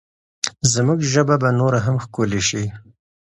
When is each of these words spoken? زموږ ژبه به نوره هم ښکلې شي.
زموږ 0.73 0.99
ژبه 1.13 1.35
به 1.41 1.49
نوره 1.59 1.79
هم 1.85 1.95
ښکلې 2.05 2.41
شي. 2.49 2.63